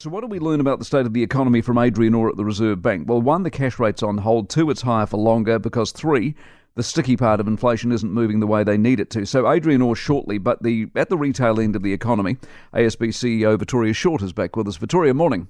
So, 0.00 0.08
what 0.08 0.22
do 0.22 0.28
we 0.28 0.38
learn 0.38 0.60
about 0.60 0.78
the 0.78 0.86
state 0.86 1.04
of 1.04 1.12
the 1.12 1.22
economy 1.22 1.60
from 1.60 1.76
Adrian 1.76 2.14
Orr 2.14 2.30
at 2.30 2.38
the 2.38 2.44
Reserve 2.44 2.80
Bank? 2.80 3.06
Well, 3.06 3.20
one, 3.20 3.42
the 3.42 3.50
cash 3.50 3.78
rate's 3.78 4.02
on 4.02 4.16
hold. 4.16 4.48
Two, 4.48 4.70
it's 4.70 4.80
higher 4.80 5.04
for 5.04 5.18
longer. 5.18 5.58
Because 5.58 5.92
three, 5.92 6.34
the 6.74 6.82
sticky 6.82 7.18
part 7.18 7.38
of 7.38 7.46
inflation 7.46 7.92
isn't 7.92 8.10
moving 8.10 8.40
the 8.40 8.46
way 8.46 8.64
they 8.64 8.78
need 8.78 8.98
it 8.98 9.10
to. 9.10 9.26
So, 9.26 9.52
Adrian 9.52 9.82
Orr 9.82 9.94
shortly, 9.94 10.38
but 10.38 10.62
the 10.62 10.88
at 10.96 11.10
the 11.10 11.18
retail 11.18 11.60
end 11.60 11.76
of 11.76 11.82
the 11.82 11.92
economy, 11.92 12.38
ASB 12.72 13.08
CEO 13.08 13.58
Vittoria 13.58 13.92
Shortt 13.92 14.22
is 14.22 14.32
back 14.32 14.56
with 14.56 14.66
us. 14.68 14.78
Vittoria, 14.78 15.12
morning. 15.12 15.48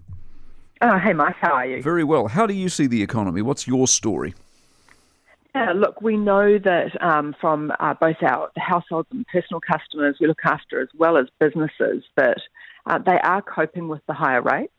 Oh, 0.81 0.99
hey, 0.99 1.13
Mike, 1.13 1.37
how 1.41 1.53
are 1.53 1.67
you? 1.67 1.81
Very 1.81 2.03
well. 2.03 2.27
How 2.27 2.49
do 2.49 2.55
you 2.55 2.69
see 2.69 2.89
the 2.89 3.05
economy? 3.05 3.43
What's 3.43 3.69
your 3.69 3.87
story? 3.87 4.35
Yeah, 5.55 5.75
look, 5.77 6.03
we 6.03 6.17
know 6.17 6.59
that 6.59 7.01
um, 7.01 7.37
from 7.41 7.73
uh, 7.79 7.95
both 7.95 8.17
our 8.23 8.51
households 8.57 9.07
and 9.13 9.25
personal 9.29 9.61
customers 9.61 10.17
we 10.21 10.27
look 10.27 10.41
after, 10.45 10.81
as 10.81 10.89
well 10.99 11.17
as 11.17 11.27
businesses, 11.39 12.03
that 12.17 12.39
uh, 12.87 12.99
they 12.99 13.19
are 13.21 13.43
coping 13.43 13.89
with 13.89 14.01
the 14.07 14.15
higher 14.15 14.43
rates, 14.43 14.73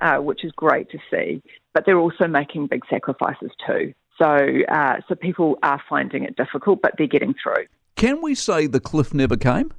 uh, 0.00 0.16
which 0.18 0.44
is 0.44 0.52
great 0.52 0.90
to 0.90 0.98
see. 1.10 1.42
But 1.72 1.84
they're 1.86 1.98
also 1.98 2.26
making 2.26 2.68
big 2.68 2.82
sacrifices 2.88 3.50
too. 3.66 3.94
So, 4.18 4.38
uh, 4.68 4.96
so 5.08 5.14
people 5.14 5.58
are 5.62 5.80
finding 5.88 6.24
it 6.24 6.36
difficult, 6.36 6.80
but 6.80 6.94
they're 6.96 7.06
getting 7.06 7.34
through. 7.42 7.66
Can 7.96 8.22
we 8.22 8.34
say 8.34 8.66
the 8.66 8.80
cliff 8.80 9.12
never 9.12 9.36
came? 9.36 9.72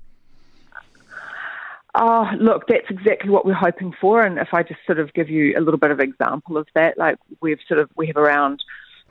Oh, 2.00 2.30
look, 2.40 2.68
that's 2.68 2.86
exactly 2.90 3.32
what 3.32 3.46
we're 3.46 3.54
hoping 3.54 3.94
for. 4.00 4.22
And 4.22 4.38
if 4.38 4.50
I 4.54 4.62
just 4.62 4.80
sort 4.86 5.00
of 5.00 5.12
give 5.14 5.30
you 5.30 5.58
a 5.58 5.62
little 5.62 5.80
bit 5.80 5.90
of 5.90 6.00
example 6.00 6.58
of 6.58 6.68
that, 6.76 6.98
like 6.98 7.18
we've 7.42 7.60
sort 7.68 7.80
of 7.80 7.90
we 7.96 8.06
have 8.08 8.18
around 8.18 8.64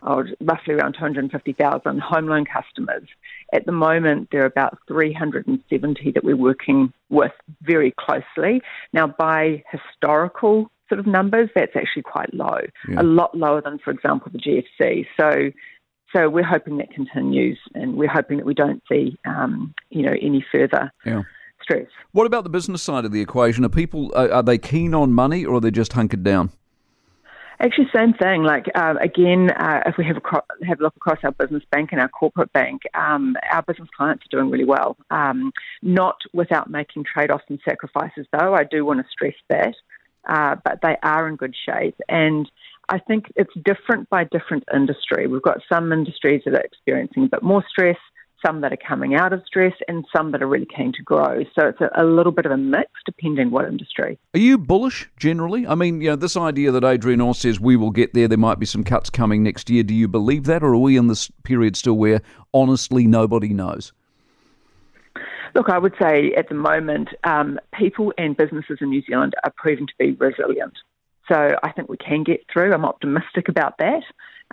oh, 0.07 0.25
roughly 0.41 0.75
around 0.75 0.95
250,000 0.95 2.01
home 2.01 2.27
loan 2.27 2.45
customers. 2.45 3.09
At 3.53 3.67
the 3.67 3.73
moment, 3.73 4.29
there 4.33 4.43
are 4.43 4.47
about 4.47 4.79
370 4.89 6.13
that 6.13 6.25
we're 6.25 6.37
working 6.37 6.93
with 7.11 7.33
very 7.63 7.93
closely. 7.99 8.63
Now, 8.93 9.07
by 9.07 9.63
historical 9.71 10.71
sort 10.89 11.01
of 11.01 11.07
numbers, 11.07 11.51
that's 11.55 11.75
actually 11.77 12.03
quite 12.03 12.33
low, 12.33 12.61
yeah. 12.89 13.01
a 13.01 13.03
lot 13.03 13.37
lower 13.37 13.61
than, 13.61 13.79
for 13.79 13.91
example, 13.91 14.31
the 14.33 14.39
GFC. 14.39 15.07
So, 15.19 15.51
so 16.15 16.31
we're 16.31 16.45
hoping 16.45 16.79
that 16.79 16.91
continues, 16.93 17.59
and 17.75 17.97
we're 17.97 18.09
hoping 18.09 18.39
that 18.39 18.47
we 18.47 18.55
don't 18.55 18.83
see, 18.91 19.19
um, 19.27 19.75
you 19.91 20.03
know, 20.03 20.15
any 20.23 20.45
further. 20.53 20.93
Yeah. 21.05 21.23
Stress. 21.63 21.87
What 22.13 22.27
about 22.27 22.45
the 22.45 22.51
business 22.51 22.83
side 22.83 23.05
of 23.05 23.11
the 23.11 23.21
equation? 23.21 23.65
Are 23.65 23.69
people 23.69 24.13
are 24.15 24.43
they 24.43 24.59
keen 24.59 24.95
on 24.95 25.13
money, 25.13 25.45
or 25.45 25.57
are 25.57 25.61
they 25.61 25.73
just 25.73 25.95
hunkered 25.95 26.23
down? 26.23 26.51
Actually, 27.59 27.87
same 27.95 28.13
thing. 28.13 28.43
Like 28.43 28.67
uh, 28.75 28.95
again, 29.01 29.51
uh, 29.51 29.81
if 29.87 29.97
we 29.97 30.05
have 30.05 30.17
a 30.17 30.67
have 30.67 30.81
a 30.81 30.83
look 30.83 30.97
across 30.97 31.19
our 31.23 31.33
business 31.33 31.63
bank 31.71 31.91
and 31.93 32.01
our 32.01 32.09
corporate 32.09 32.53
bank, 32.53 32.83
um, 32.95 33.35
our 33.51 33.63
business 33.63 33.89
clients 33.97 34.25
are 34.25 34.37
doing 34.37 34.51
really 34.51 34.65
well. 34.65 34.97
Um, 35.11 35.53
not 35.83 36.17
without 36.35 36.69
making 36.71 37.05
trade 37.05 37.31
offs 37.31 37.45
and 37.49 37.59
sacrifices, 37.67 38.27
though. 38.33 38.55
I 38.55 38.65
do 38.65 38.85
want 38.85 39.01
to 39.01 39.07
stress 39.11 39.35
that, 39.49 39.75
uh, 40.29 40.57
but 40.65 40.81
they 40.83 40.97
are 41.03 41.29
in 41.29 41.37
good 41.37 41.55
shape. 41.65 41.97
And 42.09 42.51
I 42.91 42.99
think 42.99 43.33
it's 43.37 43.53
different 43.65 44.11
by 44.11 44.25
different 44.25 44.65
industry. 44.75 45.27
We've 45.27 45.43
got 45.43 45.63
some 45.73 45.93
industries 45.93 46.43
that 46.45 46.55
are 46.55 46.61
experiencing 46.61 47.25
a 47.25 47.29
bit 47.29 47.43
more 47.43 47.65
stress 47.69 47.99
some 48.45 48.61
that 48.61 48.73
are 48.73 48.79
coming 48.89 49.15
out 49.15 49.33
of 49.33 49.43
stress, 49.47 49.73
and 49.89 50.05
some 50.15 50.33
that 50.33 50.43
are 50.43 50.47
really 50.47 50.67
keen 50.67 50.93
to 50.93 51.03
grow. 51.03 51.43
So 51.59 51.69
it's 51.69 51.81
a, 51.81 51.91
a, 51.97 52.05
little 52.05 52.33
bit 52.33 52.47
of 52.47 52.53
a 52.53 52.57
mix 52.57 52.91
depending 53.05 53.51
what 53.51 53.67
industry. 53.67 54.19
Are 54.35 54.41
you 54.41 54.59
bullish 54.59 55.09
generally? 55.17 55.67
I 55.67 55.75
mean, 55.75 56.01
you 56.01 56.11
know, 56.11 56.17
this 56.17 56.37
idea 56.37 56.71
that 56.73 56.85
Adrian 56.85 57.21
Orr 57.21 57.35
says 57.35 57.61
we 57.61 57.77
will 57.77 57.91
get 57.91 58.15
there, 58.15 58.29
there 58.29 58.39
might 58.39 58.59
be 58.59 58.67
some 58.67 58.85
cuts 58.85 59.11
coming 59.11 59.43
next 59.43 59.71
year. 59.71 59.83
Do 59.83 59.95
you 59.95 60.09
believe 60.09 60.45
that, 60.45 60.63
or 60.63 60.75
are 60.75 60.79
we 60.79 60.97
in 60.97 61.07
this 61.07 61.31
period 61.45 61.77
still 61.77 61.97
where 61.97 62.23
honestly 62.53 63.07
nobody 63.07 63.49
knows? 63.49 63.93
Look, 65.55 65.71
I 65.71 65.79
would 65.79 65.95
say 66.01 66.35
at 66.37 66.49
the 66.51 66.55
moment, 66.55 67.09
um, 67.25 67.59
people 67.73 68.13
and 68.19 68.37
businesses 68.37 68.79
in 68.81 68.91
New 68.91 69.03
Zealand 69.03 69.35
are 69.43 69.53
proving 69.57 69.87
to 69.87 69.93
be 69.99 70.13
resilient. 70.13 70.75
So 71.33 71.57
I 71.63 71.73
think 71.73 71.89
we 71.89 71.97
can 71.97 72.25
get 72.25 72.45
through. 72.53 72.73
I'm 72.73 72.85
optimistic 72.85 73.49
about 73.49 73.79
that. 73.79 74.03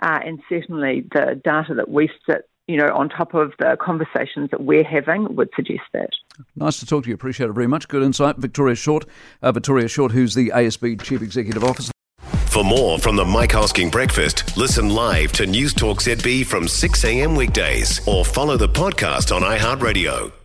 Uh, 0.02 0.18
and 0.24 0.40
certainly 0.48 1.04
the 1.12 1.40
data 1.44 1.74
that 1.74 1.88
we 1.88 2.10
sit 2.28 2.48
you 2.66 2.76
know, 2.76 2.94
on 2.94 3.08
top 3.08 3.34
of 3.34 3.52
the 3.58 3.76
conversations 3.80 4.50
that 4.50 4.62
we're 4.62 4.84
having, 4.84 5.34
would 5.36 5.50
suggest 5.54 5.82
that. 5.92 6.10
Nice 6.56 6.80
to 6.80 6.86
talk 6.86 7.04
to 7.04 7.08
you. 7.10 7.14
Appreciate 7.14 7.50
it 7.50 7.52
very 7.52 7.66
much. 7.66 7.88
Good 7.88 8.02
insight. 8.02 8.36
Vittoria 8.36 8.74
Shortt, 8.74 9.04
uh, 9.42 9.52
Vittoria 9.52 9.88
Shortt, 9.88 10.12
who's 10.12 10.34
the 10.34 10.50
ASB 10.50 11.02
Chief 11.02 11.22
Executive 11.22 11.64
Officer. 11.64 11.92
For 12.46 12.62
more 12.62 12.98
from 13.00 13.16
the 13.16 13.24
Mike 13.24 13.50
Hosking 13.50 13.90
Breakfast, 13.90 14.56
listen 14.56 14.88
live 14.88 15.32
to 15.32 15.44
News 15.46 15.74
Talk 15.74 16.00
ZB 16.00 16.46
from 16.46 16.68
6 16.68 17.04
a.m. 17.04 17.34
weekdays 17.34 18.06
or 18.06 18.24
follow 18.24 18.56
the 18.56 18.68
podcast 18.68 19.34
on 19.34 19.42
iHeartRadio. 19.42 20.43